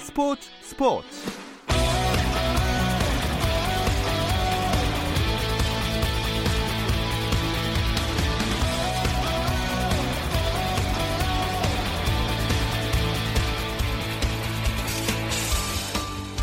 [0.00, 1.06] 스포츠 스포츠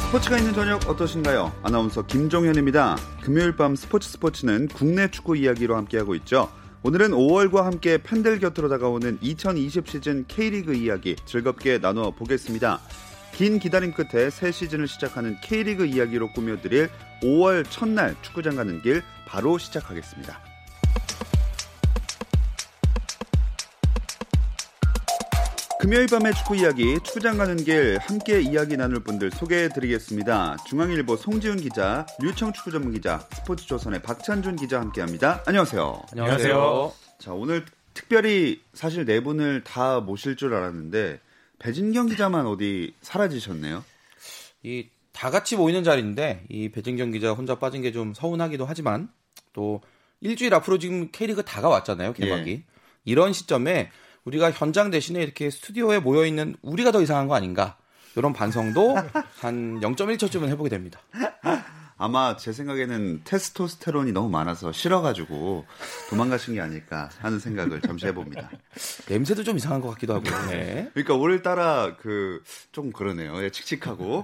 [0.07, 1.51] 스포츠가 있는 저녁 어떠신가요?
[1.63, 2.95] 아나운서 김종현입니다.
[3.21, 6.49] 금요일 밤 스포츠 스포츠는 국내 축구 이야기로 함께하고 있죠.
[6.83, 12.79] 오늘은 5월과 함께 팬들 곁으로 다가오는 2020 시즌 K리그 이야기 즐겁게 나누어 보겠습니다.
[13.33, 16.89] 긴 기다림 끝에 새 시즌을 시작하는 K리그 이야기로 꾸며드릴
[17.21, 20.41] 5월 첫날 축구장 가는 길 바로 시작하겠습니다.
[25.79, 30.57] 금요일 밤의 축구 이야기 축구장 가는 길 함께 이야기 나눌 분들 소개해 드리겠습니다.
[30.67, 35.41] 중앙일보 송지훈 기자, 류청 축구 전문 기자, 스포츠조선의 박찬준 기자 함께 합니다.
[35.45, 36.01] 안녕하세요.
[36.11, 36.91] 안녕하세요.
[37.19, 37.63] 자, 오늘
[37.93, 41.21] 특별히 사실 네 분을 다 모실 줄 알았는데
[41.59, 43.83] 배진경 기자만 어디 사라지셨네요.
[44.63, 44.87] 이
[45.17, 49.09] 다 같이 모이는 자리인데 이 배진경 기자 혼자 빠진 게 좀 서운하기도 하지만
[49.51, 49.81] 또
[50.21, 52.13] 일주일 앞으로 지금 K리그 다가왔잖아요.
[52.13, 52.51] 개막이.
[52.51, 52.63] 예.
[53.03, 53.89] 이런 시점에
[54.25, 57.77] 우리가 현장 대신에 이렇게 스튜디오에 모여 있는 우리가 더 이상한 거 아닌가?
[58.15, 58.95] 이런 반성도
[59.41, 60.99] 한 0.1초쯤은 해보게 됩니다.
[61.97, 65.65] 아마 제 생각에는 테스토스테론이 너무 많아서 싫어가지고
[66.09, 68.51] 도망가신 게 아닐까 하는 생각을 잠시 해봅니다.
[69.09, 70.51] 냄새도 좀 이상한 것 같기도 하고요.
[70.51, 70.89] 네.
[70.93, 73.43] 그러니까 오늘따라 그 좀 그러네요.
[73.43, 74.23] 예, 칙칙하고.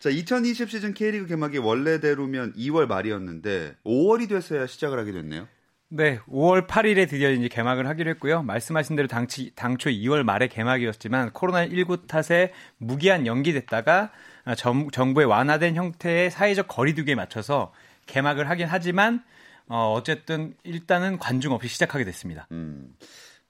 [0.00, 5.46] 자, 2020 시즌 K리그 개막이 원래대로면 2월 말이었는데 5월이 돼서야 시작을 하게 됐네요.
[5.90, 8.42] 네, 5월 8일에 드디어 이제 개막을 하기로 했고요.
[8.42, 14.10] 말씀하신 대로 당치, 당초 2월 말에 개막이었지만 코로나19 탓에 무기한 연기됐다가 아,
[14.54, 17.72] 정, 정부의 완화된 형태의 사회적 거리두기에 맞춰서
[18.06, 19.22] 개막을 하긴 하지만
[19.68, 22.46] 어, 어쨌든 일단은 관중 없이 시작하게 됐습니다.
[22.52, 22.94] 음.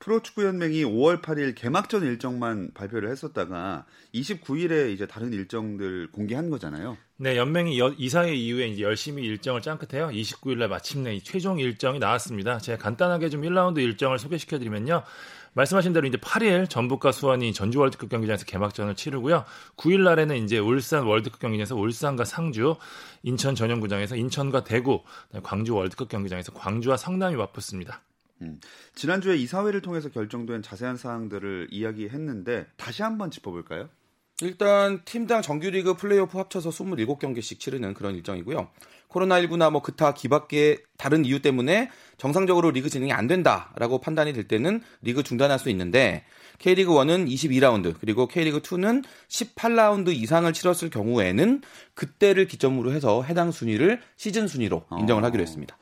[0.00, 6.96] 프로축구연맹이 5월 8일 개막전 일정만 발표를 했었다가 29일에 이제 다른 일정들 공개한 거잖아요.
[7.16, 10.08] 네, 연맹이 여, 이사회 이후에 이제 열심히 일정을 짠 끝에요.
[10.08, 12.58] 29일 날 마침내 이 최종 일정이 나왔습니다.
[12.58, 15.02] 제가 간단하게 좀 1라운드 일정을 소개시켜 드리면요.
[15.54, 19.44] 말씀하신 대로 이제 8일 전북과 수원이 전주 월드컵 경기장에서 개막전을 치르고요.
[19.76, 22.76] 9일 날에는 이제 울산 월드컵 경기장에서 울산과 상주,
[23.22, 25.02] 인천 전용구장에서 인천과 대구,
[25.42, 28.02] 광주 월드컵 경기장에서 광주와 성남이 맞붙습니다.
[28.42, 28.60] 음.
[28.94, 33.88] 지난주에 이사회를 통해서 결정된 자세한 사항들을 이야기했는데 다시 한번 짚어볼까요?
[34.40, 38.68] 일단 팀당 정규리그 플레이오프 합쳐서 27경기씩 치르는 그런 일정이고요.
[39.08, 44.82] 코로나19나 뭐 그타 기밖의 다른 이유 때문에 정상적으로 리그 진행이 안 된다라고 판단이 될 때는
[45.02, 46.24] 리그 중단할 수 있는데
[46.58, 51.62] K리그 1은 22라운드 그리고 K리그 2는 18라운드 이상을 치렀을 경우에는
[51.94, 55.76] 그때를 기점으로 해서 해당 순위를 시즌 순위로 인정을 하기로 했습니다.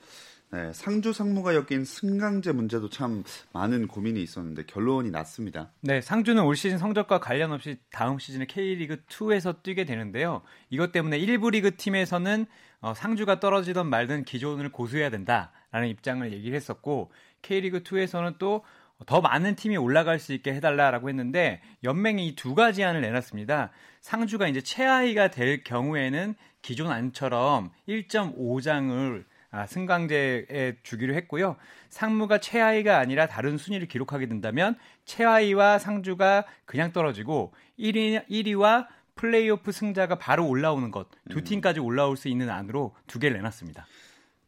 [0.53, 5.71] 네, 상주 상무가 엮인 승강제 문제도 참 많은 고민이 있었는데 결론이 났습니다.
[5.81, 10.43] 네, 상주는 올 시즌 성적과 관련 없이 다음 시즌에 K리그 2에서 뛰게 되는데요.
[10.71, 12.47] 이것 때문에 1부 리그 팀에서는
[12.81, 17.11] 어, 상주가 떨어지던 말든 기존을 고수해야 된다라는 입장을 얘기를 했었고
[17.43, 18.63] K리그 2에서는 또
[19.05, 23.71] 더 많은 팀이 올라갈 수 있게 해달라라고 했는데 연맹이 이 두 가지 안을 내놨습니다.
[24.01, 29.25] 상주가 이제 최하위가 될 경우에는 기존 안처럼 1.5장을
[29.57, 31.57] 아, 승강제에 주기로 했고요.
[31.89, 40.19] 상무가 최하위가 아니라 다른 순위를 기록하게 된다면 최하위와 상주가 그냥 떨어지고 1위, 1위와 플레이오프 승자가
[40.19, 43.87] 바로 올라오는 것, 두 팀까지 올라올 수 있는 안으로 두 개를 내놨습니다.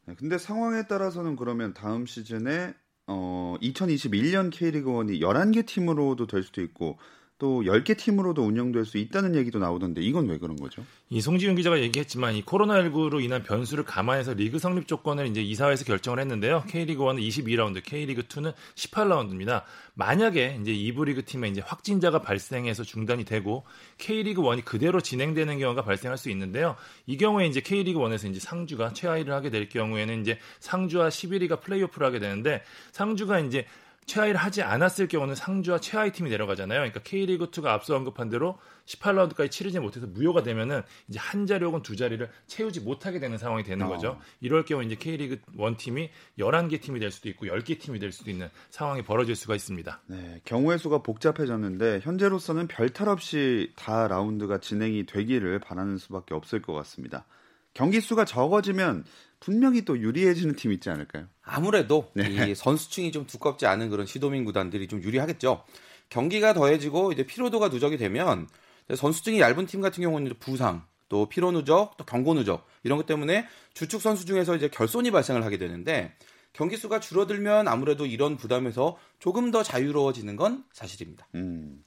[0.04, 2.74] 네, 근데 상황에 따라서는 그러면 다음 시즌에
[3.06, 6.98] 어, 2021년 K리그 1이 11개 팀으로도 될 수도 있고
[7.38, 10.84] 또 10개 팀으로도 운영될 수 있다는 얘기도 나오던데 이건 왜 그런 거죠?
[11.08, 16.18] 이 송지윤 기자가 얘기했지만 이 코로나19로 인한 변수를 감안해서 리그 성립 조건을 이제 이사회에서 결정을
[16.18, 16.64] 했는데요.
[16.68, 19.62] K리그 1은 22라운드, K리그 2는 18라운드입니다.
[19.94, 23.64] 만약에 이제 2부 리그 팀에 이제 확진자가 발생해서 중단이 되고
[23.98, 26.74] K리그 1이 그대로 진행되는 경우가 발생할 수 있는데요.
[27.06, 32.04] 이 경우에 이제 K리그 1에서 이제 상주가 최하위를 하게 될 경우에는 이제 상주와 11위가 플레이오프를
[32.04, 33.64] 하게 되는데 상주가 이제
[34.08, 36.78] 최하위를 하지 않았을 경우는 상주와 최하위 팀이 내려가잖아요.
[36.80, 41.82] 그러니까 K리그 2가 앞서 언급한 대로 18라운드까지 치르지 못해서 무효가 되면은 이제 한 자리 혹은
[41.82, 43.88] 두 자리를 채우지 못하게 되는 상황이 되는 어.
[43.88, 44.18] 거죠.
[44.40, 48.30] 이럴 경우 이제 K리그 1 팀이 11개 팀이 될 수도 있고 10개 팀이 될 수도
[48.30, 50.00] 있는 상황이 벌어질 수가 있습니다.
[50.06, 56.72] 네, 경우의 수가 복잡해졌는데 현재로서는 별탈 없이 다 라운드가 진행이 되기를 바라는 수밖에 없을 것
[56.72, 57.26] 같습니다.
[57.74, 59.04] 경기 수가 적어지면
[59.40, 61.26] 분명히 또 유리해지는 팀 있지 않을까요?
[61.42, 62.50] 아무래도 네.
[62.50, 65.64] 이 선수층이 좀 두껍지 않은 그런 시도민 구단들이 좀 유리하겠죠.
[66.08, 68.48] 경기가 더해지고 이제 피로도가 누적이 되면
[68.94, 73.46] 선수층이 얇은 팀 같은 경우는 부상, 또 피로 누적, 또 경고 누적 이런 것 때문에
[73.74, 76.14] 주축 선수 중에서 이제 결손이 발생을 하게 되는데
[76.52, 81.28] 경기 수가 줄어들면 아무래도 이런 부담에서 조금 더 자유로워지는 건 사실입니다.
[81.34, 81.84] 음.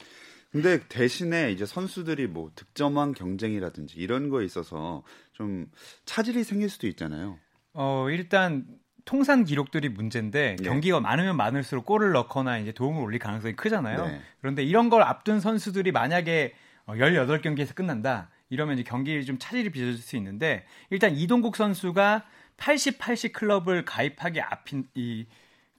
[0.51, 5.71] 근데 대신에 이제 선수들이 뭐 득점왕 경쟁이라든지 이런 거에 있어서 좀
[6.05, 7.39] 차질이 생길 수도 있잖아요.
[7.73, 8.65] 어, 일단
[9.05, 10.63] 통산 기록들이 문제인데 네.
[10.63, 14.05] 경기가 많으면 많을수록 골을 넣거나 이제 도움을 올릴 가능성이 크잖아요.
[14.05, 14.21] 네.
[14.39, 16.53] 그런데 이런 걸 앞둔 선수들이 만약에
[16.85, 18.29] 어, 18경기에서 끝난다.
[18.49, 22.23] 이러면 이제 경기를 좀 차질이 빚어질 수 있는데 일단 이동국 선수가
[22.57, 25.25] 80, 80 클럽을 가입하기 앞인 이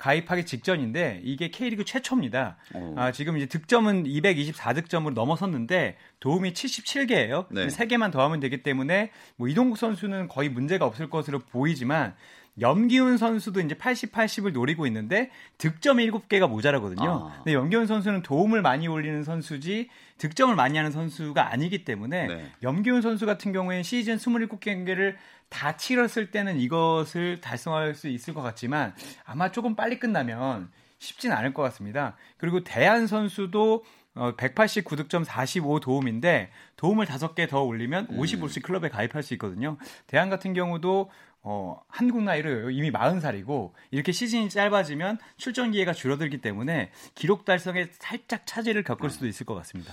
[0.02, 2.56] 가입하기 직전인데 이게 K리그 최초입니다.
[2.74, 2.94] 어.
[2.98, 7.46] 아, 지금 이제 득점은 224득점으로 넘어섰는데 도움이 77개예요.
[7.50, 7.68] 네.
[7.68, 12.16] 3개만 더하면 되기 때문에 뭐 이동국 선수는 거의 문제가 없을 것으로 보이지만
[12.60, 17.30] 염기훈 선수도 이제 80, 80을 노리고 있는데 득점 7개가 모자라거든요.
[17.30, 17.36] 아.
[17.36, 19.88] 근데 염기훈 선수는 도움을 많이 올리는 선수지
[20.18, 22.50] 득점을 많이 하는 선수가 아니기 때문에 네.
[22.64, 25.14] 염기훈 선수 같은 경우에는 시즌 27경기를
[25.52, 28.94] 다 치렀을 때는 이것을 달성할 수 있을 것 같지만
[29.24, 32.16] 아마 조금 빨리 끝나면 쉽진 않을 것 같습니다.
[32.38, 33.84] 그리고 대한 선수도
[34.14, 39.76] 어, 189득점 45도움인데 도움을 5개 더 올리면 55씩 클럽에 가입할 수 있거든요.
[40.06, 41.10] 대한 같은 경우도
[41.42, 48.46] 어, 한국 나이로 이미 40살이고 이렇게 시즌이 짧아지면 출전 기회가 줄어들기 때문에 기록 달성에 살짝
[48.46, 49.92] 차질을 겪을 수도 있을 것 같습니다.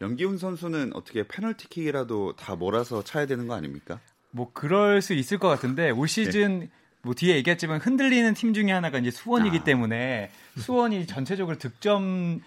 [0.00, 4.00] 연기훈 선수는 어떻게 페널티킥이라도 다 몰아서 차야 되는 거 아닙니까?
[4.30, 6.70] 뭐 그럴 수 있을 것 같은데 올 시즌
[7.02, 9.64] 뭐 뒤에 얘기했지만 흔들리는 팀 중에 하나가 이제 수원이기 아.
[9.64, 12.40] 때문에 수원이 전체적으로 득점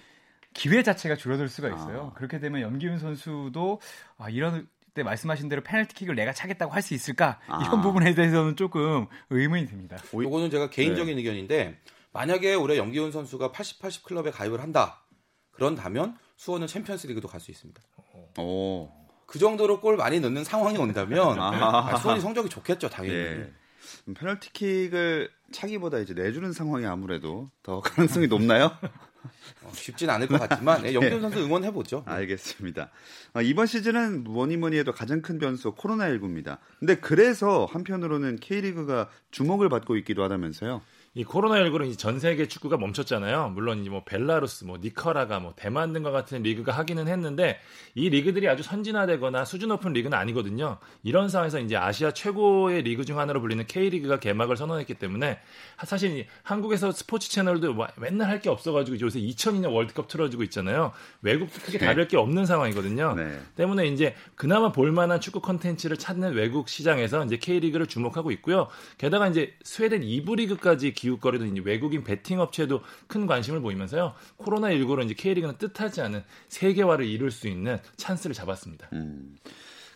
[0.54, 2.12] 기회 자체가 줄어들 수가 있어요.
[2.12, 2.18] 아.
[2.18, 3.80] 그렇게 되면 염기훈 선수도
[4.18, 7.64] 아, 이런 때 말씀하신 대로 페널티킥을 내가 차겠다고 할 수 있을까 아.
[7.66, 9.98] 이런 부분에 대해서는 조금 의문이 듭니다.
[10.14, 11.22] 요거는 제가 개인적인 네.
[11.22, 11.80] 의견인데
[12.12, 15.02] 만약에 올해 염기훈 선수가 80, 80 클럽에 가입을 한다.
[15.52, 17.82] 그런다면 수원은 챔피언스리그도 갈 수 있습니다.
[18.40, 18.90] 오.
[19.32, 21.88] 그 정도로 골 많이 넣는 상황이 온다면 아.
[21.90, 23.16] 아, 수원이 성적이 좋겠죠, 당연히.
[23.16, 23.54] 예.
[24.14, 28.72] 페널티킥을 차기보다 이제 내주는 상황이 아무래도 더 가능성이 높나요?
[29.64, 32.04] 어, 쉽진 않을 것 같지만 예, 염기훈 선수 응원해 보죠.
[32.08, 32.92] 알겠습니다.
[33.34, 36.58] 어, 이번 시즌은 뭐니 뭐니 해도 가장 큰 변수 코로나 19입니다.
[36.80, 40.82] 근데 그래서 한편으로는 K리그가 주목을 받고 있기도 하다면서요.
[41.14, 43.50] 이 코로나19로 이제 전 세계 축구가 멈췄잖아요.
[43.50, 47.60] 물론 이제 뭐 벨라루스, 뭐 니카라과, 뭐 대만 등과 같은 리그가 하기는 했는데
[47.96, 50.78] 이 리그들이 아주 선진화되거나 수준 높은 리그는 아니거든요.
[51.04, 55.40] 이런 상황에서 이제 아시아 최고의 리그 중 하나로 불리는 K리그가 개막을 선언했기 때문에
[55.86, 60.94] 사실 이 한국에서 스포츠 채널도 뭐 맨날 할 게 없어가지고 요새 2002년 월드컵 틀어주고 있잖아요.
[61.22, 63.14] 외국도 크게 다를 게 없는 상황이거든요.
[63.16, 63.40] 네.
[63.56, 68.68] 때문에 이제 그나마 볼만한 축구 컨텐츠를 찾는 외국 시장에서 이제 K리그를 주목하고 있고요.
[68.98, 74.14] 게다가 이제 스웨덴 2부 리그까지 기웃거리던 이제 외국인 베팅 업체도 큰 관심을 보이면서요.
[74.38, 78.90] 코로나19로 이제 K리그는 뜻하지 않은 세계화를 이룰 수 있는 찬스를 잡았습니다.
[78.94, 79.36] 음.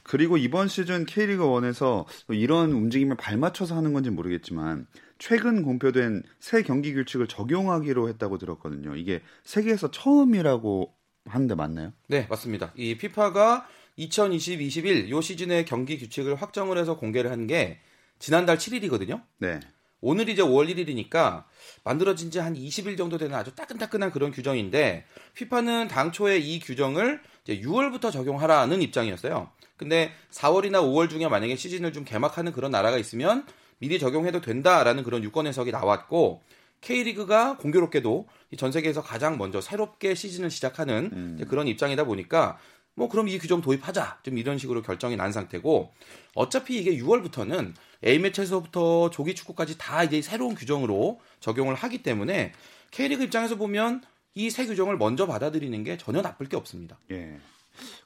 [0.04, 4.88] 그리고 이번 시즌 K리그 1에서 이런 움직임에 발맞춰서 하는 건지 모르겠지만
[5.18, 8.96] 최근 공표된 새 경기 규칙을 적용하기로 했다고 들었거든요.
[8.96, 10.94] 이게 세계에서 처음이라고
[11.25, 11.94] 하는데 맞나요?
[12.08, 12.72] 네, 맞습니다.
[12.75, 13.68] 이 피파가
[13.98, 17.80] 2020-21 요 시즌의 경기 규칙을 확정을 해서 공개를 한 게
[18.19, 19.22] 지난달 7일이거든요.
[19.40, 19.60] 네.
[20.06, 21.46] 오늘 이제 5월 1일이니까
[21.84, 25.04] 만들어진 지 한 20일 정도 되는 아주 따끈따끈한 그런 규정인데
[25.34, 29.50] 피파는 당초에 이 규정을 이제 6월부터 적용하라는 입장이었어요.
[29.78, 33.48] 근데 4월이나 5월 중에 만약에 시즌을 좀 개막하는 그런 나라가 있으면
[33.80, 36.44] 미리 적용해도 된다라는 그런 유권 해석이 나왔고
[36.81, 42.60] K리그가 공교롭게도 이전 세계에서 가장 먼저 새롭게 시즌을 시작하는 이제 그런 입장이다 보니까
[42.96, 45.94] 뭐 그럼 이 규정 도입하자 좀 이런 식으로 결정이 난 상태고
[46.34, 47.74] 어차피 이게 6월부터는
[48.06, 52.54] A 매치에서부터 조기 축구까지 다 이제 새로운 규정으로 적용을 하기 때문에
[52.92, 54.02] K리그 입장에서 보면
[54.36, 56.98] 이 새 규정을 먼저 받아들이는 게 전혀 나쁠 게 없습니다.
[57.12, 57.40] 예.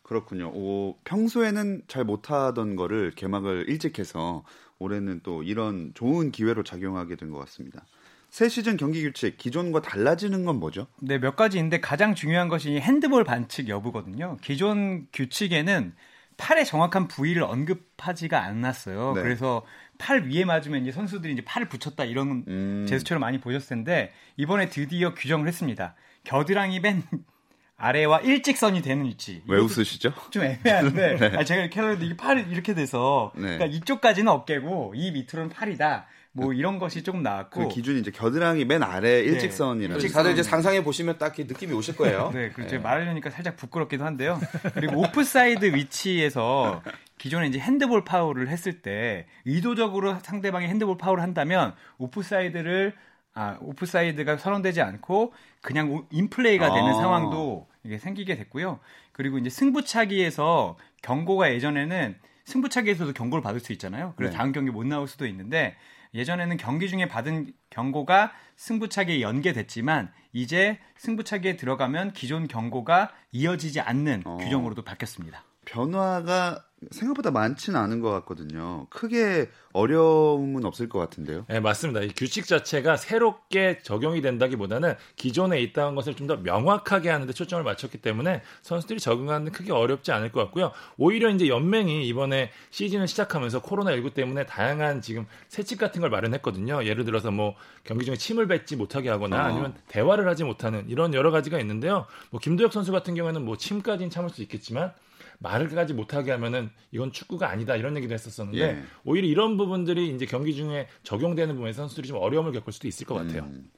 [0.03, 0.49] 그렇군요.
[0.53, 4.43] 오, 평소에는 잘 못하던 거를 개막을 일찍 해서
[4.79, 7.85] 올해는 또 이런 좋은 기회로 작용하게 된 것 같습니다.
[8.29, 10.87] 새 시즌 경기 규칙 기존과 달라지는 건 뭐죠?
[11.01, 14.37] 네, 몇 가지인데 가장 중요한 것이 이 핸드볼 반칙 여부거든요.
[14.41, 15.93] 기존 규칙에는
[16.37, 19.13] 팔의 정확한 부위를 언급하지가 않았어요.
[19.15, 19.21] 네.
[19.21, 19.63] 그래서
[19.97, 22.85] 팔 위에 맞으면 이제 선수들이 이제 팔을 붙였다 이런 음.
[22.87, 25.95] 제스처를 많이 보셨을 텐데 이번에 드디어 규정을 했습니다.
[26.23, 27.03] 겨드랑이 맨
[27.75, 29.41] 아래와 일직선이 되는 위치.
[29.47, 30.13] 왜 웃으시죠?
[30.31, 33.57] 좀 애매한데 아, 제가 이렇게 하는데 이게 팔이 이렇게 돼서 네.
[33.57, 36.05] 그러니까 이쪽까지는 어깨고 이 밑으로는 팔이다.
[36.31, 39.95] 뭐 이런 것이 조금 나왔고 그 기준이 이제 겨드랑이 맨 아래 일직선이라는.
[39.95, 40.19] 일직선.
[40.23, 42.31] 다들 이제 상상해 보시면 딱히 느낌이 오실 거예요.
[42.33, 42.79] 네, 그렇죠.
[42.79, 44.39] 말하려니까 살짝 부끄럽기도 한데요.
[44.75, 46.83] 그리고 오프사이드 위치에서
[47.17, 52.93] 기존에 이제 핸드볼 파울을 했을 때 의도적으로 상대방이 핸드볼 파울을 한다면 오프사이드를
[53.33, 56.93] 아, 오프사이드가 선언되지 않고 그냥 오- 인플레이가 되는 아.
[56.93, 58.79] 상황도 이게 생기게 됐고요.
[59.11, 64.13] 그리고 이제 승부차기에서 경고가 예전에는 승부차기에서도 경고를 받을 수 있잖아요.
[64.15, 64.37] 그래서 네.
[64.37, 65.75] 다음 경기 못 나올 수도 있는데
[66.13, 74.37] 예전에는 경기 중에 받은 경고가 승부차기에 연계됐지만 이제 승부차기에 들어가면 기존 경고가 이어지지 않는 어.
[74.37, 75.43] 규정으로도 바뀌었습니다.
[75.65, 78.87] 변화가 생각보다 많지는 않은 것 같거든요.
[78.89, 81.45] 크게 어려움은 없을 것 같은데요.
[81.49, 82.01] 네, 맞습니다.
[82.01, 87.97] 이 규칙 자체가 새롭게 적용이 된다기보다는 기존에 있다는 것을 좀 더 명확하게 하는데 초점을 맞췄기
[87.97, 90.71] 때문에 선수들이 적응하는 데 크게 어렵지 않을 것 같고요.
[90.97, 96.85] 오히려 이제 연맹이 이번에 시즌을 시작하면서 코로나19 때문에 다양한 지금 세칙 같은 걸 마련했거든요.
[96.85, 99.39] 예를 들어서 뭐 경기 중에 침을 뱉지 못하게 하거나 어.
[99.39, 102.05] 아니면 대화를 하지 못하는 이런 여러 가지가 있는데요.
[102.29, 104.93] 뭐 김도혁 선수 같은 경우에는 뭐 침까지는 참을 수 있겠지만
[105.39, 108.83] 말을 까지 못하게 하면은 이건 축구가 아니다 이런 얘기도 했었었는데 예.
[109.03, 113.15] 오히려 이런 부분들이 이제 경기 중에 적용되는 부분에 선수들이 좀 어려움을 겪을 수도 있을 것
[113.15, 113.43] 같아요.
[113.43, 113.69] 음.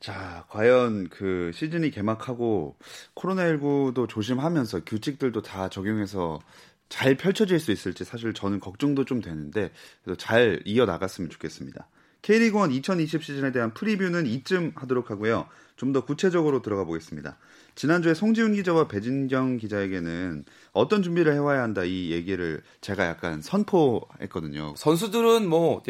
[0.00, 2.76] 자, 과연 그 시즌이 개막하고
[3.14, 6.40] 코로나19도 조심하면서 규칙들도 다 적용해서
[6.88, 9.70] 잘 펼쳐질 수 있을지 사실 저는 걱정도 좀 되는데
[10.02, 11.88] 그래서 잘 이어 나갔으면 좋겠습니다.
[12.22, 15.48] K리그1 2020 시즌에 대한 프리뷰는 이쯤 하도록 하고요.
[15.82, 17.36] 좀 더 구체적으로 들어가 보겠습니다.
[17.74, 24.74] 지난주에 송지훈 기자와 배진경 기자에게는 어떤 준비를 해와야 한다 이 얘기를 제가 약간 선포했거든요.
[24.76, 25.82] 선수들은 뭐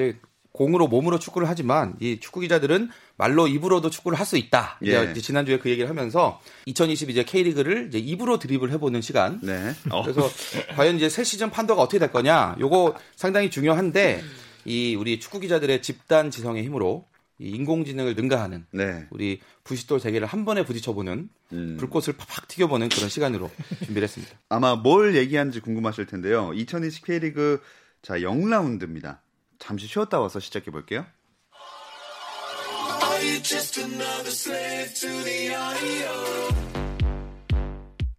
[0.52, 4.78] 공으로 몸으로 축구를 하지만 이 축구 기자들은 말로 입으로도 축구를 할 수 있다.
[4.82, 5.20] 이제 예.
[5.20, 9.40] 지난주에 그 얘기를 하면서 2020 이제 K리그를 이제 입으로 드립을 해보는 시간.
[9.42, 9.75] 네.
[9.90, 10.02] 어.
[10.02, 10.28] 그래서
[10.75, 12.56] 과연 이제 새 시즌 판도가 어떻게 될 거냐?
[12.58, 14.22] 요거 상당히 중요한데
[14.64, 19.06] 이 우리 축구 기자들의 집단 지성의 힘으로 이 인공지능을 능가하는 네.
[19.10, 21.76] 우리 부싯돌 세계를 한 번에 부딪혀보는 음.
[21.78, 23.50] 불꽃을 팍팍 튀겨보는 그런 시간으로
[23.84, 24.36] 준비를 했습니다.
[24.48, 26.52] 아마 뭘 얘기하는지 궁금하실 텐데요.
[26.54, 27.60] 2020 K리그
[28.02, 29.18] 자 0라운드입니다.
[29.58, 31.06] 잠시 쉬었다 와서 시작해 볼게요.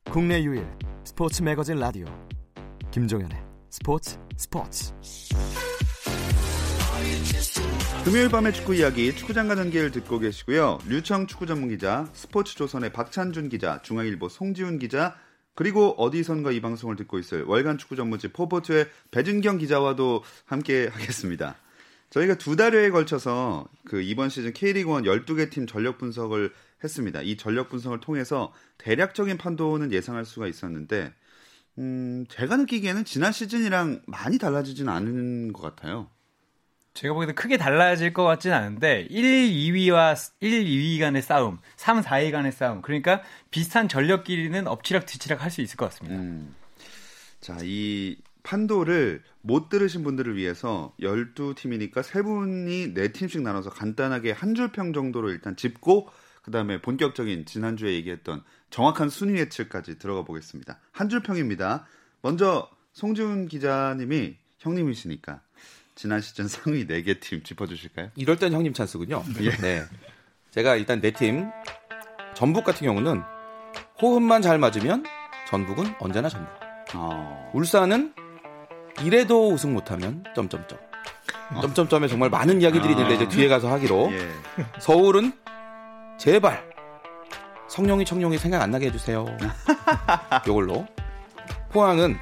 [0.10, 0.65] 국내 유일
[1.03, 2.05] 스포츠 매거진 라디오
[2.91, 3.38] 김종현의
[3.70, 4.93] 스포츠 스포츠
[8.05, 10.79] 금요일 밤의 축구 이야기 축구장과 전기를 듣고 계시고요.
[10.88, 15.15] 류청 축구 전문 기자, 스포츠 조선의 박찬준 기자, 중앙일보 송지훈 기자,
[15.55, 21.55] 그리고 어디선가 이 방송을 듣고 있을 월간 축구 전문지 포포트의 배준경 기자와도 함께 하겠습니다.
[22.10, 27.22] 저희가 두 달여에 걸쳐서 그 이번 시즌 K리그1 12개 팀 전력 분석을 했습니다.
[27.22, 31.13] 이 전력 분석을 통해서 대략적인 판도는 예상할 수가 있었는데
[31.79, 36.10] 음, 제가 느끼기에는 지난 시즌이랑 많이 달라지진 않은 것 같아요.
[36.94, 42.32] 제가 보기에도 크게 달라질 것 같진 않은데 1, 2위와 1, 2위 간의 싸움, 3, 4위
[42.32, 42.82] 간의 싸움.
[42.82, 43.22] 그러니까
[43.52, 46.16] 비슷한 전력끼리는 엎치락 뒤치락 할 수 있을 것 같습니다.
[46.20, 46.54] 음.
[47.42, 54.54] 자, 이 판도를 못 들으신 분들을 위해서 12팀이니까 세 분이 네 팀씩 나눠서 간단하게 한
[54.54, 56.10] 줄 평 정도로 일단 짚고
[56.44, 60.80] 그다음에 본격적인 지난주에 얘기했던 정확한 순위 예측까지 들어가 보겠습니다.
[60.92, 61.86] 한 줄 평입니다.
[62.22, 65.42] 먼저 송지훈 기자님이 형님이시니까
[65.96, 68.10] 지난 시즌 상위 4개 팀 짚어 주실까요?
[68.16, 69.24] 이럴 땐 형님 찬스군요.
[69.42, 69.50] 예.
[69.58, 69.84] 네.
[70.52, 71.50] 제가 일단 내팀
[72.34, 73.22] 전북 같은 경우는
[74.02, 75.04] 호흡만 잘 맞으면
[75.48, 76.50] 전북은 언제나 전북.
[76.96, 77.52] 어.
[77.54, 78.14] 울산은
[79.04, 80.80] 이래도 우승 못하면 점점점.
[81.62, 84.12] 점점점에 정말 많은 이야기들이 있는데 이제 뒤에 가서 하기로.
[84.14, 84.30] 예.
[84.80, 85.34] 서울은
[86.18, 86.64] 제발
[87.68, 89.26] 성룡이 청룡이 생각 안 나게 해주세요.
[90.48, 90.86] 요걸로.
[91.72, 92.18] 포항은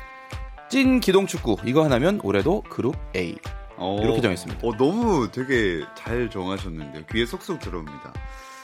[0.70, 3.38] 찐 기동축구 이거 하나면 올해도 그룹 A.
[3.82, 4.66] 어, 이렇게 정했습니다.
[4.66, 7.04] 어, 너무 되게 잘 정하셨는데요.
[7.12, 8.14] 귀에 쏙쏙 들어옵니다.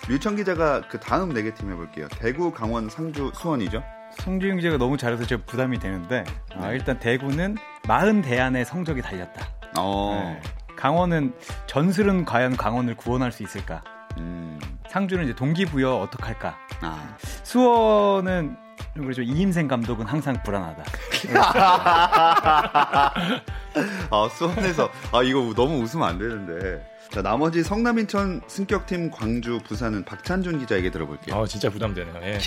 [0.07, 2.07] 류청 기자가 그 다음 4개 팀 해볼게요.
[2.19, 3.83] 대구, 강원, 상주, 수원이죠?
[4.19, 6.23] 송주영 기자가 너무 잘해서 제가 부담이 되는데
[6.55, 9.47] 아, 일단 대구는 40대 안에 성적이 달렸다.
[9.77, 10.21] 어.
[10.23, 10.41] 네.
[10.75, 11.33] 강원은
[11.65, 13.81] 전술은 과연 강원을 구원할 수 있을까?
[14.17, 14.59] 음.
[14.89, 16.55] 상주는 이제 동기부여 어떡할까?
[16.81, 17.15] 아.
[17.43, 18.55] 수원은
[18.95, 19.23] 좀 그렇죠.
[19.23, 20.83] 이인생 감독은 항상 불안하다.
[24.11, 24.89] 아, 수원에서.
[25.11, 26.97] 아, 이거 너무 웃으면 안 되는데.
[27.11, 31.35] 자, 나머지 성남, 인천, 승격팀, 광주, 부산은 박찬준 기자에게 들어볼게요.
[31.35, 32.15] 아 진짜 부담되네요.
[32.23, 32.39] 예.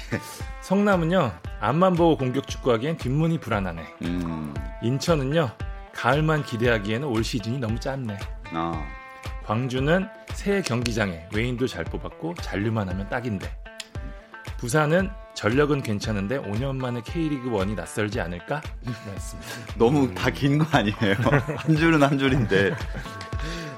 [0.60, 3.82] 성남은요 앞만 보고 공격 축구하기엔 뒷문이 불안하네.
[4.02, 4.54] 음.
[4.82, 5.50] 인천은요
[5.94, 8.18] 가을만 기대하기에는 올 시즌이 너무 짧네.
[8.52, 8.86] 아.
[9.44, 13.50] 광주는 새 경기장에 외인도 잘 뽑았고 잔류만 하면 딱인데.
[14.58, 15.10] 부산은
[15.44, 18.60] 전력은 괜찮은데 5년 만에 K리그 1이 낯설지 않을까?
[18.86, 19.74] 했습니다.
[19.78, 21.14] 너무 다 긴 거 아니에요?
[21.56, 22.74] 한 줄은 한 줄인데.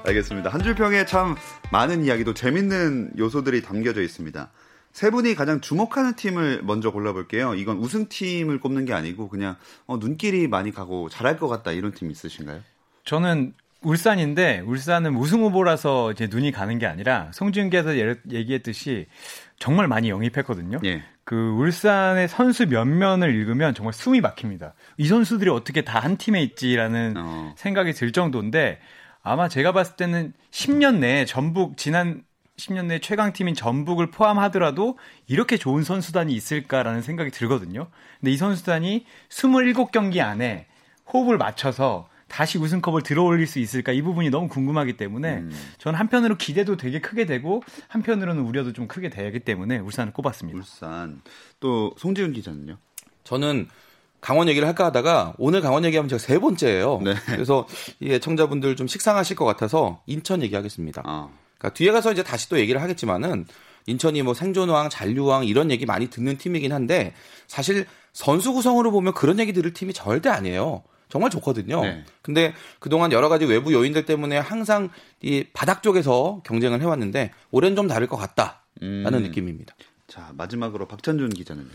[0.05, 0.49] 알겠습니다.
[0.49, 1.37] 한 줄 평에 참
[1.71, 4.51] 많은 이야기도 재밌는 요소들이 담겨져 있습니다.
[4.91, 7.55] 세 분이 가장 주목하는 팀을 먼저 골라볼게요.
[7.55, 9.55] 이건 우승팀을 꼽는 게 아니고 그냥
[9.87, 12.59] 어, 눈길이 많이 가고 잘할 것 같다 이런 팀 있으신가요?
[13.05, 17.97] 저는 울산인데 울산은 우승 후보라서 이제 눈이 가는 게 아니라 송지훈께서
[18.31, 19.07] 얘기했듯이
[19.63, 20.79] 정말 많이 영입했거든요.
[20.83, 21.01] 예.
[21.23, 24.73] 그 울산의 선수 면면을 읽으면 정말 숨이 막힙니다.
[24.97, 27.53] 이 선수들이 어떻게 다 한 팀에 있지라는 어.
[27.55, 28.81] 생각이 들 정도인데
[29.21, 32.23] 아마 제가 봤을 때는 10년 내에 전북 지난
[32.57, 37.87] 10년 내 최강팀인 전북을 포함하더라도 이렇게 좋은 선수단이 있을까라는 생각이 들거든요.
[38.19, 40.67] 근데 이 선수단이 27경기 안에
[41.13, 45.51] 호흡을 맞춰서 다시 우승컵을 들어올릴 수 있을까 이 부분이 너무 궁금하기 때문에 음.
[45.77, 50.57] 저는 한편으로 기대도 되게 크게 되고 한편으로는 우려도 좀 크게 되기 때문에 울산을 꼽았습니다.
[50.57, 51.21] 울산.
[51.59, 52.79] 또 송지훈 기자는요?
[53.23, 53.67] 저는
[54.19, 57.01] 강원 얘기를 할까 하다가 오늘 강원 얘기하면 제가 세 번째예요.
[57.03, 57.13] 네.
[57.27, 57.67] 그래서
[57.99, 61.03] 이 애청자분들 좀 식상하실 것 같아서 인천 얘기하겠습니다.
[61.05, 63.45] 아, 그러니까 뒤에 가서 이제 다시 또 얘기를 하겠지만은
[63.85, 67.13] 인천이 뭐 생존왕, 잔류왕 이런 얘기 많이 듣는 팀이긴 한데
[67.45, 70.81] 사실 선수 구성으로 보면 그런 얘기 들을 팀이 절대 아니에요.
[71.13, 71.79] 정말 좋거든요.
[71.83, 72.03] 네.
[72.23, 74.89] 근데 그동안 여러 가지 외부 요인들 때문에 항상
[75.21, 79.21] 이 바닥 쪽에서 경쟁을 해왔는데 올해는 좀 다를 것 같다라는 음.
[79.21, 79.75] 느낌입니다.
[80.07, 81.69] 자 마지막으로 박찬준 기자는요?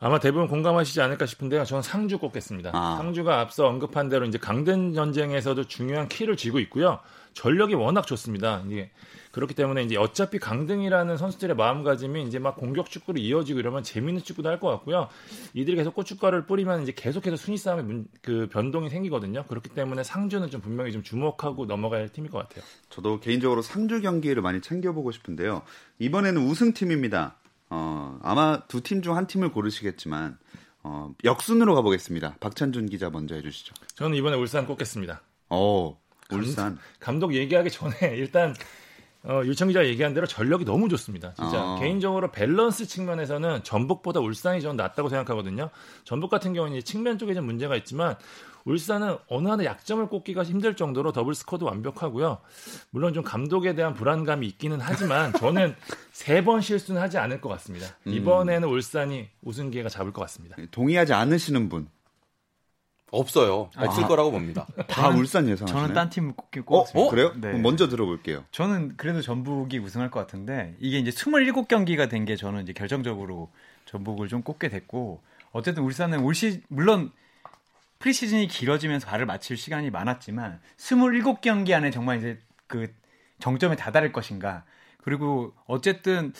[0.00, 1.64] 아마 대부분 공감하시지 않을까 싶은데요.
[1.64, 2.70] 저는 상주 꼽겠습니다.
[2.74, 2.96] 아.
[2.96, 6.98] 상주가 앞서 언급한 대로 이제 강된 전쟁에서도 중요한 키를 쥐고 있고요.
[7.32, 8.62] 전력이 워낙 좋습니다.
[8.68, 8.90] 이게
[9.32, 14.48] 그렇기 때문에 이제 어차피 강등이라는 선수들의 마음가짐이 이제 막 공격 축구로 이어지고 이러면 재밌는 축구도
[14.48, 15.08] 할 것 같고요.
[15.54, 19.44] 이들이 계속 고춧가루를 뿌리면 이제 계속해서 순위 싸움에 문- 그 변동이 생기거든요.
[19.48, 22.64] 그렇기 때문에 상주는 좀 분명히 좀 주목하고 넘어갈 팀일 것 같아요.
[22.90, 25.62] 저도 개인적으로 상주 경기를 많이 챙겨보고 싶은데요.
[25.98, 27.36] 이번에는 우승팀입니다.
[27.74, 30.38] 어, 아마 두 팀 중 한 팀을 고르시겠지만
[30.84, 32.36] 어, 역순으로 가보겠습니다.
[32.40, 33.74] 박찬준 기자 먼저 해주시죠.
[33.96, 35.22] 저는 이번에 울산 꼽겠습니다.
[35.50, 35.98] 어,
[36.30, 36.78] 울산.
[37.00, 38.54] 감독 얘기하기 전에 일단
[39.26, 41.32] 어, 유청 기자 얘기한 대로 전력이 너무 좋습니다.
[41.34, 41.78] 진짜 어.
[41.80, 45.70] 개인적으로 밸런스 측면에서는 전북보다 울산이 저는 낫다고 생각하거든요.
[46.04, 48.16] 전북 같은 경우는 측면 쪽에 좀 문제가 있지만
[48.66, 52.38] 울산은 어느 하나 약점을 꼽기가 힘들 정도로 double squad도 완벽하고요.
[52.90, 55.74] 물론 좀 감독에 대한 불안감이 있기는 하지만 저는
[56.12, 57.86] 세 번 실수는 하지 않을 것 같습니다.
[58.06, 58.12] 음.
[58.12, 60.56] 이번에는 울산이 우승 기회가 잡을 것 같습니다.
[60.70, 61.88] 동의하지 않으시는 분.
[63.18, 63.70] 없어요.
[63.76, 64.08] 없을 아.
[64.08, 64.66] 거라고 봅니다.
[64.88, 65.82] 다 저는- 울산 예상하시나요?
[65.82, 67.06] 저는 딴 팀을 꼽기 어, 꼽았습니다.
[67.06, 67.10] 어?
[67.10, 67.32] 그래요?
[67.36, 67.52] 네.
[67.58, 68.44] 먼저 들어볼게요.
[68.50, 73.50] 저는 그래도 전북이 우승할 것 같은데 이게 이제 27경기가 된 게 저는 이제 결정적으로
[73.86, 77.10] 전북을 좀 꼽게 됐고 어쨌든 울산은 올 시 물론
[77.98, 82.92] 프리시즌이 길어지면서 발을 맞출 시간이 많았지만 27경기 안에 정말 이제 그
[83.40, 84.64] 정점에 다다를 것인가
[85.02, 86.32] 그리고 어쨌든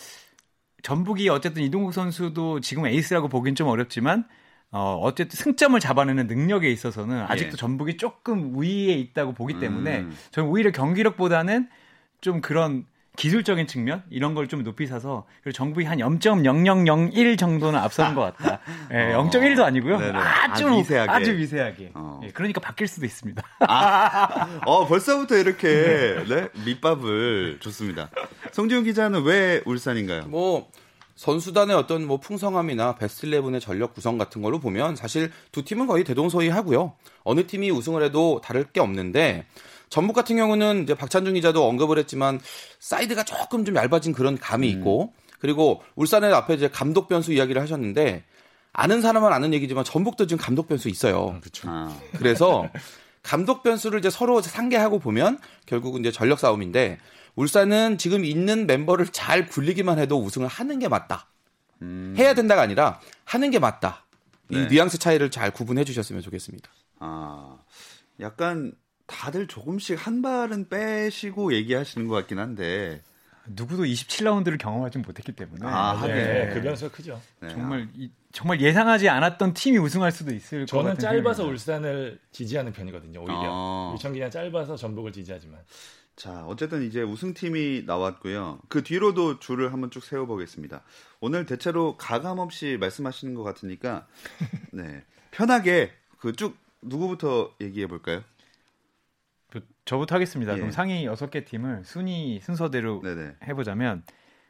[0.83, 4.27] 전북이 어쨌든 이동국 선수도 지금 에이스라고 보긴 좀 어렵지만
[4.71, 7.57] 어, 어쨌든 승점을 잡아내는 능력에 있어서는 아직도 예.
[7.57, 10.17] 전북이 조금 우위에 있다고 보기 때문에 음.
[10.31, 11.69] 저는 오히려 경기력보다는
[12.21, 18.13] 좀 그런 기술적인 측면 이런 걸 좀 높이 사서 그리고 전북이 한 0.0001 정도는 앞서는
[18.13, 18.59] 것 같다.
[18.91, 19.29] 예, 어.
[19.29, 19.97] 0.1도 아니고요.
[19.99, 20.17] 네네.
[20.17, 21.11] 아주 아, 미세하게.
[21.11, 21.91] 아주 미세하게.
[21.93, 22.19] 어.
[22.25, 23.41] 예, 그러니까 바뀔 수도 있습니다.
[24.65, 26.49] 어, 벌써부터 이렇게 네?
[26.65, 28.09] 밑밥을 줬습니다.
[28.51, 30.23] 송지훈 기자는 왜 울산인가요?
[30.27, 30.69] 뭐
[31.15, 36.03] 선수단의 어떤 뭐 풍성함이나 베스트 11의 전력 구성 같은 걸로 보면 사실 두 팀은 거의
[36.03, 36.93] 대동소이하고요.
[37.23, 39.45] 어느 팀이 우승을 해도 다를 게 없는데
[39.89, 42.39] 전북 같은 경우는 이제 박찬준 기자도 언급을 했지만
[42.79, 48.23] 사이드가 조금 좀 얇아진 그런 감이 있고 그리고 울산의 앞에 이제 감독 변수 이야기를 하셨는데
[48.73, 51.37] 아는 사람은 아는 얘기지만 전북도 지금 감독 변수 있어요.
[51.39, 51.69] 그렇죠.
[51.69, 52.67] 아, 그래서
[53.23, 56.97] 감독 변수를 이제 서로 상계하고 보면 결국은 이제 전력 싸움인데
[57.35, 61.27] 울산은 지금 있는 멤버를 잘 굴리기만 해도 우승을 하는 게 맞다.
[61.81, 64.05] 음, 해야 된다가 아니라 하는 게 맞다.
[64.49, 64.67] 이 네.
[64.67, 66.69] 뉘앙스 차이를 잘 구분해 주셨으면 좋겠습니다.
[66.99, 67.57] 아,
[68.19, 68.73] 약간
[69.07, 73.01] 다들 조금씩 한 발은 빼시고 얘기하시는 것 같긴 한데.
[73.47, 76.13] 누구도 27라운드를 경험하지 못했기 때문에 아, 네.
[76.47, 77.21] 네, 그 변수가 크죠.
[77.41, 77.49] 네.
[77.49, 82.19] 정말 이- 정말 예상하지 않았던 팀이 우승할 수도 있을 것 저는 같은 짧아서 생각이 울산을
[82.31, 83.19] 지지하는 편이거든요.
[83.19, 83.93] 오히려 아.
[83.95, 85.59] 유청 기자 짧아서 전북을 지지하지만
[86.15, 88.59] 자, 어쨌든 이제 우승팀이 나왔고요.
[88.69, 90.81] 그 뒤로도 줄을 한번 쭉 세워보겠습니다.
[91.19, 94.07] 오늘 대체로 가감 없이 말씀하시는 것 같으니까,
[94.71, 95.03] 네.
[95.31, 98.23] 편하게 그 쭉 누구부터 얘기해 볼까요?
[99.51, 100.53] 그, 저부터 하겠습니다.
[100.53, 100.57] 예.
[100.57, 103.37] 그럼 상위 6개 팀을 순위 순서대로 네네.
[103.47, 104.03] 해보자면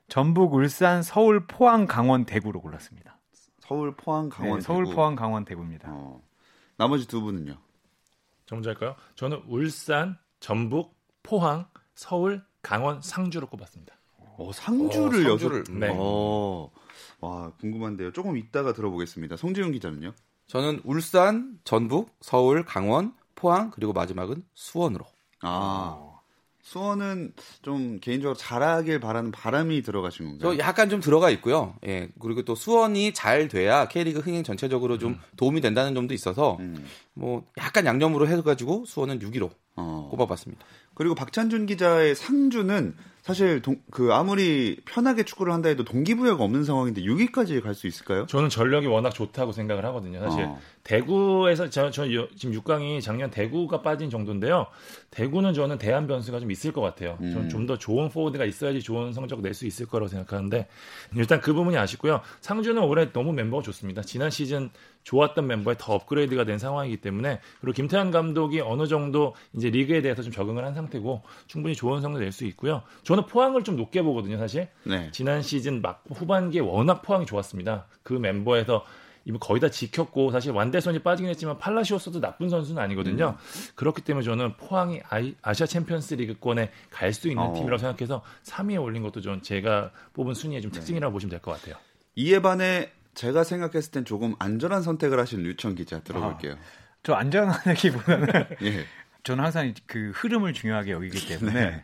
[0.08, 3.18] 전북, 울산, 서울, 포항, 강원, 대구로 골랐습니다.
[3.60, 4.96] 서울, 포항, 강원, 네, 서울, 대구.
[4.96, 5.88] 포항, 강원, 대구입니다.
[5.92, 6.22] 어.
[6.78, 7.58] 나머지 두 분은요?
[8.46, 8.96] 저 먼저 할까요?
[9.16, 10.94] 저는 울산, 전북,
[11.26, 13.96] 포항, 서울, 강원, 상주로 꼽았습니다.
[14.38, 15.30] 어, 상주를 어.
[15.30, 15.64] 상주를.
[15.80, 15.90] 네.
[15.92, 16.70] 어.
[17.22, 18.12] 와, 궁금한데요.
[18.12, 19.36] 조금 이따가 들어보겠습니다.
[19.38, 20.14] 송지훈 기자는요?
[20.48, 25.06] 저는 울산, 전북, 서울, 강원, 포항 그리고 마지막은 수원으로.
[25.42, 26.12] 아.
[26.62, 30.54] 수원은 좀 개인적으로 잘하길 바라는 바람이 들어가신 건가요?
[30.54, 31.76] 저 약간 좀 들어가 있고요.
[31.86, 32.10] 예.
[32.20, 36.84] 그리고 또 수원이 잘 돼야 K리그 흥행 전체적으로 좀 도움이 된다는 점도 있어서 음.
[37.14, 40.08] 뭐 약간 양념으로 해가지고 수원은 6위로 어.
[40.10, 40.66] 꼽아봤습니다.
[40.96, 47.02] 그리고 박찬준 기자의 상주는 사실 동, 그 아무리 편하게 축구를 한다 해도 동기부여가 없는 상황인데
[47.02, 48.28] 6위까지 갈 수 있을까요?
[48.28, 50.20] 저는 전력이 워낙 좋다고 생각을 하거든요.
[50.20, 50.60] 사실 어.
[50.84, 54.68] 대구에서 저, 저 여- 지금 6강이 작년 대구가 빠진 정도인데요.
[55.10, 57.18] 대구는 저는 대안 변수가 좀 있을 것 같아요.
[57.22, 57.32] 음.
[57.34, 60.68] 저는 좀더 좋은 포워드가 있어야지 좋은 성적 낼 수 있을 거라고 생각하는데
[61.16, 62.22] 일단 그 부분이 아쉽고요.
[62.42, 64.04] 상주는 올해 너무 멤버가 좋습니다.
[64.04, 64.70] 지난 시즌
[65.04, 70.22] 좋았던 멤버에 더 업그레이드가 된 상황이기 때문에 그리고 김태환 감독이 어느 정도 이제 리그에 대해서
[70.24, 72.84] 좀 적응을 한 상태고 충분히 좋은 성적 낼수 있고요.
[73.04, 74.70] 저는 포항을 좀 높게 보거든요, 사실.
[74.84, 75.10] 네.
[75.12, 77.86] 지난 시즌 막 후반기에 워낙 포항이 좋았습니다.
[78.04, 78.86] 그 멤버에서
[79.28, 83.38] 이거 거의 다 지켰고 사실 완대선이 빠지긴 했지만 팔라시오스도 나쁜 선수는 아니거든요.
[83.74, 87.54] 그렇기 때문에 저는 포항이 아이- 아시아 챔피언스 리그권에 갈 수 있는 어.
[87.54, 91.76] 팀이라고 생각해서 3위에 올린 것도 좀 제가 뽑은 순위의 좀 특징이라고 보시면 될 것 같아요.
[92.16, 96.56] 이에 반해 제가 생각했을 땐 조금 안전한 선택을 하신 류청 기자 들어볼게요.
[97.02, 98.28] 저 안전하기보다는
[98.62, 98.86] 예.
[99.26, 101.84] 저는 항상 그 흐름을 중요하게 여기기 때문에 네.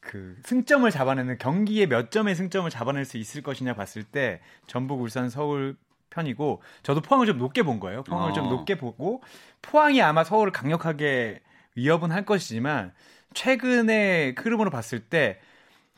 [0.00, 5.28] 그 승점을 잡아내는 경기에 몇 점의 승점을 잡아낼 수 있을 것이냐 봤을 때 전북, 울산,
[5.28, 5.76] 서울
[6.10, 8.02] 편이고 저도 포항을 좀 높게 본 거예요.
[8.04, 8.32] 포항을 어.
[8.32, 9.22] 좀 높게 보고
[9.60, 11.40] 포항이 아마 서울을 강력하게
[11.74, 12.92] 위협은 할 것이지만
[13.34, 15.38] 최근의 흐름으로 봤을 때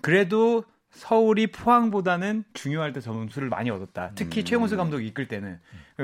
[0.00, 4.10] 그래도 서울이 포항보다는 중요할 때 점수를 많이 얻었다.
[4.16, 4.44] 특히 음.
[4.44, 5.60] 최용수 감독이 이끌 때는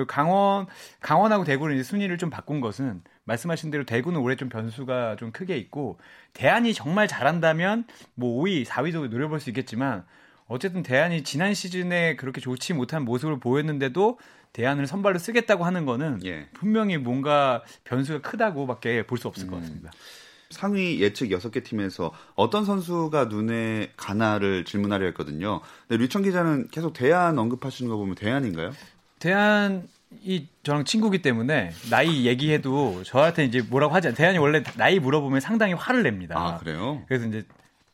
[0.06, 0.68] 강원
[1.00, 5.56] 강원하고 대구는 이제 순위를 좀 바꾼 것은 말씀하신 대로 대구는 올해 좀 변수가 좀 크게
[5.58, 5.98] 있고
[6.32, 7.84] 대안이 정말 잘한다면
[8.14, 10.04] 뭐 5위, 4위도 노려볼 수 있겠지만
[10.48, 14.18] 어쨌든 대안이 지난 시즌에 그렇게 좋지 못한 모습을 보였는데도
[14.52, 16.48] 대안을 선발로 쓰겠다고 하는 거는 예.
[16.54, 19.90] 분명히 뭔가 변수가 크다고밖에 볼 수 없을 것 같습니다.
[20.50, 25.60] 상위 예측 6개 팀에서 어떤 선수가 눈에 가나를 질문하려 했거든요.
[25.88, 28.70] 근데 류청 기자는 계속 대안 언급하시는 거 보면 대안인가요?
[29.18, 29.88] 대안
[30.22, 34.14] 이 저랑 친구기 때문에 나이 얘기해도 저한테 이제 뭐라고 하지 않.
[34.14, 36.36] 대안이 원래 나이 물어보면 상당히 화를 냅니다.
[36.38, 37.02] 아, 그래요?
[37.08, 37.44] 그래서 이제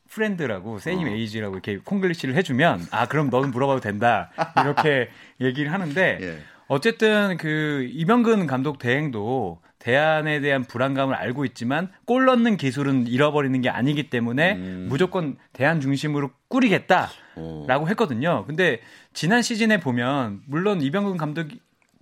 [0.08, 1.10] friend라고 same 어.
[1.10, 5.08] age라고 이렇게 콩글리시를 해주면 아 그럼 너는 물어봐도 된다 이렇게
[5.40, 6.38] 얘기를 하는데 예.
[6.68, 13.68] 어쨌든 그 이병근 감독 대행도 데얀에 대한 불안감을 알고 있지만 골 넣는 기술은 잃어버리는 게
[13.68, 14.86] 아니기 때문에 음.
[14.88, 17.86] 무조건 데얀 중심으로 꾸리겠다라고 어.
[17.88, 18.44] 했거든요.
[18.46, 18.80] 근데
[19.12, 21.48] 지난 시즌에 보면 물론 이병근 감독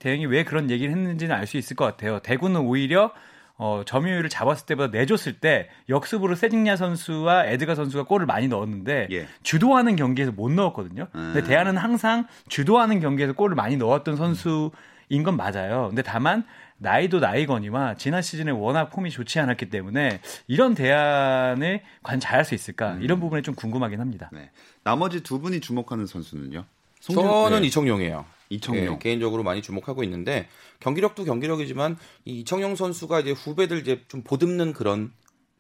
[0.00, 2.18] 대행이 왜 그런 얘기를 했는지는 알 수 있을 것 같아요.
[2.20, 3.12] 대구는 오히려
[3.56, 9.26] 어, 점유율을 잡았을 때보다 내줬을 때 역습으로 세징야 선수와 에드가 선수가 골을 많이 넣었는데 예.
[9.42, 11.08] 주도하는 경기에서 못 넣었거든요.
[11.12, 11.44] 근데 음.
[11.44, 15.88] 대안은 항상 주도하는 경기에서 골을 많이 넣었던 선수인 건 맞아요.
[15.88, 16.44] 근데 다만
[16.78, 22.96] 나이도 나이거니와 지난 시즌에 워낙 폼이 좋지 않았기 때문에 이런 대안을 과연 잘할 수 있을까
[23.02, 24.30] 이런 부분에 좀 궁금하긴 합니다.
[24.32, 24.50] 네.
[24.84, 26.64] 나머지 두 분이 주목하는 선수는요?
[27.02, 27.66] 송준- 저는 네.
[27.66, 28.24] 이청용이에요.
[28.50, 28.94] 이청용.
[28.94, 30.48] 예, 개인적으로 많이 주목하고 있는데
[30.80, 35.12] 경기력도 경기력이지만 이 이청용 선수가 이제 후배들 이제 좀 보듬는 그런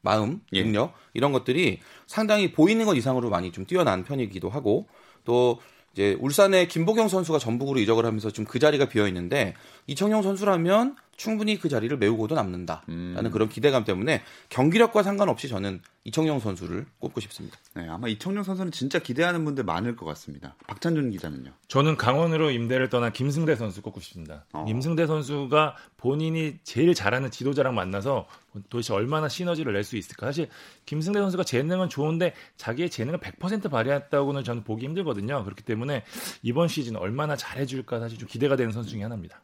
[0.02, 0.62] 마음, 예.
[0.62, 4.86] 능력 이런 것들이 상당히 보이는 것 이상으로 많이 좀 뛰어난 편이기도 하고
[5.24, 5.60] 또
[5.92, 9.54] 이제 울산의 김보경 선수가 전북으로 이적을 하면서 좀 그 자리가 비어 있는데
[9.86, 13.30] 이청용 선수라면 충분히 그 자리를 메우고도 남는다라는 음.
[13.30, 17.58] 그런 기대감 때문에 경기력과 상관없이 저는 이청용 선수를 꼽고 싶습니다.
[17.74, 20.54] 네, 아마 이청용 선수는 진짜 기대하는 분들 많을 것 같습니다.
[20.66, 21.52] 박찬준 기자는요?
[21.68, 24.46] 저는 강원으로 임대를 떠난 김승대 선수 꼽고 싶습니다.
[24.54, 24.64] 어.
[24.64, 28.26] 김승대 선수가 본인이 제일 잘하는 지도자랑 만나서
[28.70, 30.24] 도대체 얼마나 시너지를 낼 수 있을까.
[30.24, 30.48] 사실
[30.86, 35.44] 김승대 선수가 재능은 좋은데 자기의 재능을 100% 발휘했다고는 저는 보기 힘들거든요.
[35.44, 36.02] 그렇기 때문에
[36.42, 39.42] 이번 시즌 얼마나 잘해줄까 사실 좀 기대가 되는 선수 중에 하나입니다.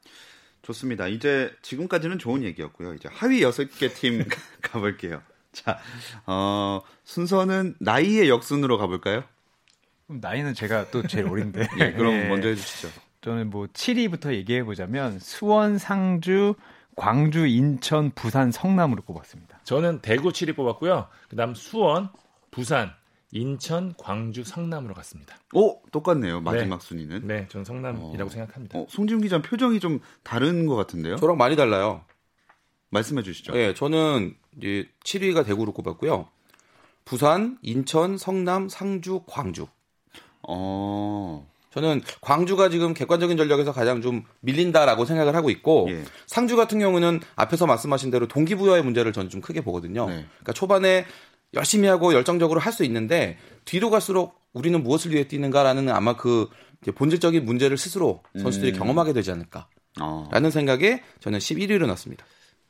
[0.66, 1.06] 좋습니다.
[1.06, 2.94] 이제 지금까지는 좋은 얘기였고요.
[2.94, 4.24] 이제 하위 6개 팀
[4.60, 5.22] 가볼게요.
[5.52, 5.78] 자,
[6.26, 9.22] 어, 순서는 나이의 역순으로 가볼까요?
[10.06, 11.68] 그럼 나이는 제가 또 제일 어린데.
[11.80, 12.28] 예, 그럼 예.
[12.28, 12.88] 먼저 해주시죠.
[13.20, 16.54] 저는 뭐 7위부터 얘기해 보자면 수원, 상주,
[16.96, 19.60] 광주, 인천, 부산, 성남으로 꼽았습니다.
[19.62, 21.08] 저는 대구 7위 뽑았고요.
[21.28, 22.08] 그다음 수원,
[22.50, 22.92] 부산,
[23.32, 25.36] 인천, 광주, 성남으로 갔습니다.
[25.52, 26.40] 오, 똑같네요.
[26.40, 27.26] 마지막 순위는.
[27.26, 28.30] 네, 저는 성남이라고 어.
[28.30, 28.78] 생각합니다.
[28.78, 31.16] 어, 송지훈 기자 표정이 좀 다른 것 같은데요?
[31.16, 32.04] 저랑 많이 달라요.
[32.90, 33.56] 말씀해 주시죠.
[33.56, 36.28] 예, 저는 이제 7위가 대구로 꼽았고요.
[37.04, 39.66] 부산, 인천, 성남, 상주, 광주.
[40.48, 46.04] 어, 저는 광주가 지금 객관적인 전력에서 가장 좀 밀린다라고 생각을 하고 있고 예.
[46.26, 50.06] 상주 같은 경우는 앞에서 말씀하신 대로 동기부여의 문제를 저는 좀 크게 보거든요.
[50.06, 50.24] 네.
[50.26, 51.04] 그러니까 초반에
[51.54, 56.48] 열심히 하고 열정적으로 할 수 있는데 뒤로 갈수록 우리는 무엇을 위해 뛰는가라는 아마 그
[56.82, 58.78] 이제 본질적인 문제를 스스로 선수들이 음.
[58.78, 59.66] 경험하게 되지 않을까라는
[60.00, 60.50] 어.
[60.50, 62.24] 생각에 저는 11위로 넣습니다.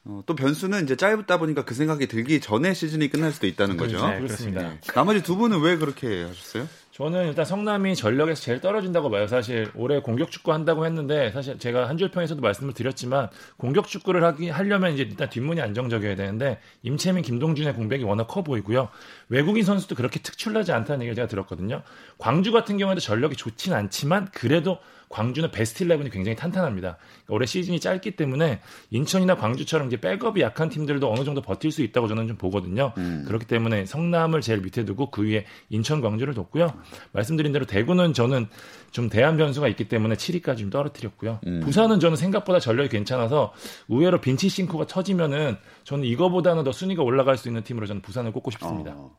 [0.05, 4.07] 어, 또 변수는 이제 짧다 보니까 그 생각이 들기 전에 시즌이 끝날 수도 있다는 거죠.
[4.09, 4.63] 네, 그렇습니다.
[4.63, 4.81] 네.
[4.95, 6.69] 나머지 두 분은 왜 그렇게 하셨어요?
[6.97, 9.27] 저는 일단 성남이 전력에서 제일 떨어진다고 봐요.
[9.27, 13.29] 사실 올해 공격 축구 한다고 했는데 사실 제가 한 줄 평에서도 말씀을 드렸지만
[13.59, 18.89] 공격 축구를 하기 하려면 이제 일단 뒷문이 안정적이어야 되는데 임채민, 김동준의 공백이 워낙 커 보이고요.
[19.29, 21.83] 외국인 선수도 그렇게 특출나지 않다는 얘기를 제가 들었거든요.
[22.17, 24.79] 광주 같은 경우에도 전력이 좋진 않지만 그래도
[25.09, 26.97] 광주는 베스트 11이 굉장히 탄탄합니다.
[26.97, 31.83] 그러니까 올해 시즌이 짧기 때문에 인천이나 광주처럼 이제 백업이 약한 팀들도 어느 정도 버틸 수
[31.83, 32.93] 있다고 저는 좀 보거든요.
[32.99, 33.25] 음.
[33.27, 36.73] 그렇기 때문에 성남을 제일 밑에 두고 그 위에 인천, 광주를 뒀고요.
[37.13, 38.49] 말씀드린 대로 대구는 저는
[38.91, 41.41] 좀 대한 변수가 있기 때문에 7위까지 좀 떨어뜨렸고요.
[41.47, 41.61] 음.
[41.61, 43.53] 부산은 저는 생각보다 전력이 괜찮아서
[43.89, 48.51] 의외로 빈치 싱크가 터지면은 저는 이거보다는 더 순위가 올라갈 수 있는 팀으로 저는 부산을 꼽고
[48.53, 48.93] 싶습니다.
[48.97, 49.17] 어.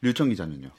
[0.00, 0.70] 류청 기자는요?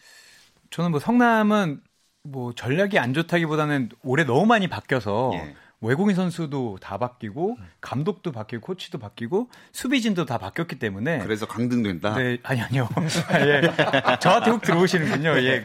[0.69, 1.81] 저는 뭐 성남은
[2.23, 5.55] 뭐 전략이 안 좋다기보다는 올해 너무 많이 바뀌어서 예.
[5.81, 12.15] 외국인 선수도 다 바뀌고 감독도 바뀌고 코치도 바뀌고 수비진도 다 바뀌었기 때문에 그래서 강등된다.
[12.15, 12.89] 네, 아니 아니요.
[13.45, 13.61] 예.
[14.19, 15.37] 저한테 훅 들어오시는군요.
[15.43, 15.63] 예.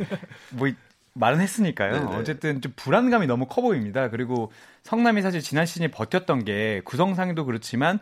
[0.50, 0.68] 뭐
[1.14, 1.92] 말은 했으니까요.
[1.92, 2.16] 네네.
[2.16, 4.08] 어쨌든 좀 불안감이 너무 커 보입니다.
[4.10, 7.98] 그리고 성남이 사실 지난 시즌에 버텼던 게 구성상도 그렇지만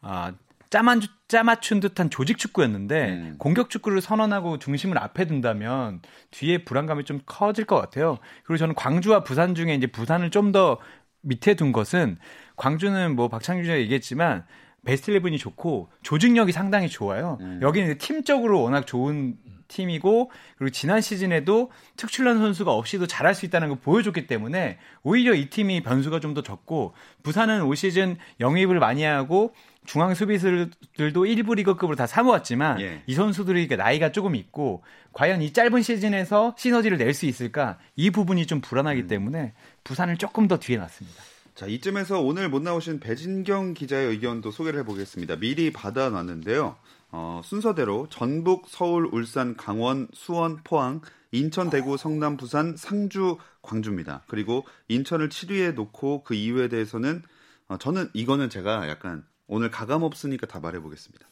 [0.00, 0.32] 아
[0.70, 3.34] 짜만, 짜맞춘 듯한 조직 축구였는데 음.
[3.38, 8.18] 공격 축구를 선언하고 중심을 앞에 둔다면 뒤에 불안감이 좀 커질 것 같아요.
[8.44, 10.78] 그리고 저는 광주와 부산 중에 이제 부산을 좀 더
[11.22, 12.16] 밑에 둔 것은
[12.56, 14.44] 광주는 뭐 박창규 씨가 얘기했지만
[14.84, 17.36] 베스트 11이 좋고 조직력이 상당히 좋아요.
[17.42, 17.60] 음.
[17.62, 19.36] 여기는 팀적으로 워낙 좋은
[19.68, 25.48] 팀이고 그리고 지난 시즌에도 특출난 선수가 없이도 잘할 수 있다는 걸 보여줬기 때문에 오히려 이
[25.50, 29.52] 팀이 변수가 좀 더 적고 부산은 올 시즌 영입을 많이 하고
[29.86, 33.02] 중앙 수비수들도 1부 리그급으로 다 사모았지만 예.
[33.06, 38.46] 이 선수들이 나이가 조금 있고 과연 이 짧은 시즌에서 시너지를 낼 수 있을까 이 부분이
[38.46, 39.08] 좀 불안하기 음.
[39.08, 41.22] 때문에 부산을 조금 더 뒤에 놨습니다.
[41.54, 45.36] 자 이쯤에서 오늘 못 나오신 배진경 기자의 의견도 소개를 해보겠습니다.
[45.36, 46.76] 미리 받아놨는데요.
[47.12, 51.00] 어, 순서대로 전북, 서울, 울산, 강원, 수원, 포항,
[51.32, 54.22] 인천, 대구, 성남, 부산, 상주, 광주입니다.
[54.28, 57.22] 그리고 인천을 7위에 놓고 그 이유에 대해서는
[57.68, 61.26] 어, 저는 이거는 제가 약간 오늘 가감 없으니까 다 말해보겠습니다.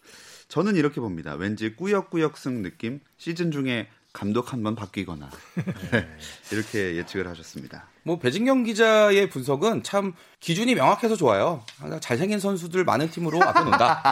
[0.48, 1.35] 저는 이렇게 봅니다.
[1.35, 5.31] 왠지 꾸역꾸역 승 느낌 시즌 중에 감독 한 번 바뀌거나
[5.92, 6.09] 네,
[6.50, 7.87] 이렇게 예측을 하셨습니다.
[8.02, 11.62] 뭐 배진경 기자의 분석은 참 기준이 명확해서 좋아요.
[12.00, 14.02] 잘생긴 선수들 많은 팀으로 앞에 놓는다.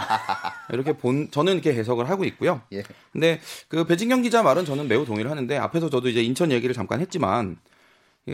[0.71, 2.61] 이렇게 본 저는 이렇게 해석을 하고 있고요.
[2.73, 2.85] 예.
[3.13, 7.01] 근데 그 배진경 기자 말은 저는 매우 동의를 하는데 앞에서 저도 이제 인천 얘기를 잠깐
[7.01, 7.57] 했지만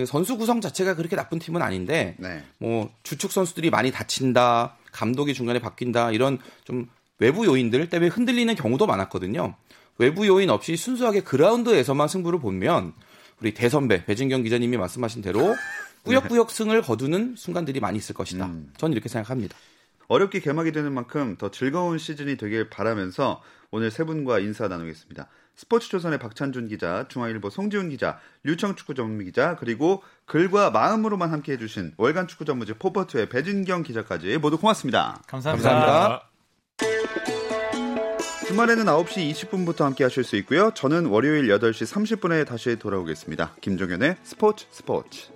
[0.07, 2.45] 선수 구성 자체가 그렇게 나쁜 팀은 아닌데 네.
[2.59, 4.77] 뭐 주축 선수들이 많이 다친다.
[4.93, 9.57] 감독이 중간에 바뀐다 이런 좀 외부 요인들 때문에 흔들리는 경우도 많았거든요.
[9.99, 12.93] 외부 요인 없이 순수하게 그라운드에서만 승부를 보면
[13.41, 15.55] 우리 대선배 배진경 기자님이 말씀하신 대로
[16.05, 18.47] 꾸역꾸역 승을 거두는 순간들이 많이 있을 것이다.
[18.47, 18.73] 음.
[18.77, 19.57] 저는 이렇게 생각합니다.
[20.09, 25.29] 어렵게 개막이 되는 만큼 더 즐거운 시즌이 되길 바라면서 오늘 세 분과 인사 나누겠습니다.
[25.57, 31.59] 스포츠조선의 박찬준 기자, 중앙일보 송지훈 기자, 류청 축구 전문 기자, 그리고 글과 마음으로만 함께 해
[31.59, 35.23] 주신 월간 축구 전문지 포퍼트의 배진경 기자까지 모두 고맙습니다.
[35.27, 35.71] 감사합니다.
[35.71, 36.29] 감사합니다.
[38.47, 40.73] 주말에는 9시 20분부터 함께 하실 수 있고요.
[40.75, 43.55] 저는 월요일 8시 30분에 다시 돌아오겠습니다.
[43.61, 45.31] 김종현의 스포츠 스포츠.